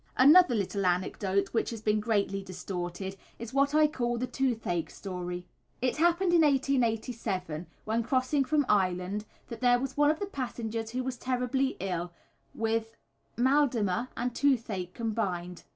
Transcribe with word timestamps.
Another 0.17 0.55
little 0.55 0.83
anecdote 0.83 1.49
which 1.49 1.69
has 1.69 1.79
been 1.79 1.99
greatly 1.99 2.41
distorted 2.41 3.15
is 3.37 3.53
what 3.53 3.75
I 3.75 3.85
call 3.85 4.17
the 4.17 4.25
toothache 4.25 4.89
story. 4.89 5.45
It 5.79 5.97
happened 5.97 6.33
in 6.33 6.41
1887, 6.41 7.67
when 7.85 8.01
crossing 8.01 8.43
from 8.43 8.65
Ireland, 8.67 9.25
that 9.49 9.61
there 9.61 9.77
was 9.77 9.95
one 9.95 10.09
of 10.09 10.17
the 10.19 10.25
passengers 10.25 10.89
who 10.89 11.03
was 11.03 11.17
terribly 11.17 11.77
ill 11.79 12.11
with 12.55 12.95
mal 13.37 13.67
de 13.67 13.83
mer 13.83 14.07
and 14.17 14.33
toothache 14.33 14.95
combined. 14.95 15.65